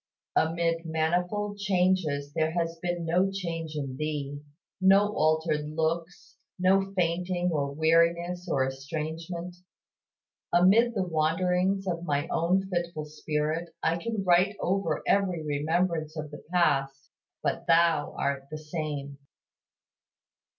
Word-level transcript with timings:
Amid 0.35 0.83
manifold 0.83 1.59
changes 1.59 2.33
there 2.33 2.49
has 2.53 2.79
been 2.81 3.05
no 3.05 3.29
change 3.31 3.75
in 3.75 3.97
Thee, 3.97 4.41
no 4.81 5.13
altered 5.15 5.69
looks, 5.69 6.37
no 6.57 6.91
fainting 6.95 7.51
or 7.51 7.71
weariness 7.71 8.49
or 8.49 8.65
estrangement. 8.65 9.57
Amid 10.51 10.95
the 10.95 11.03
wanderings 11.07 11.85
of 11.85 12.03
my 12.03 12.27
own 12.29 12.67
fitful 12.67 13.05
spirit 13.05 13.75
I 13.83 13.97
can 13.97 14.23
write 14.23 14.55
over 14.59 15.03
every 15.05 15.45
remembrance 15.45 16.17
of 16.17 16.31
the 16.31 16.43
past, 16.51 17.11
But 17.43 17.67
"Thou 17.67 18.15
art 18.17 18.47
the 18.49 18.57
same!" 18.57 19.19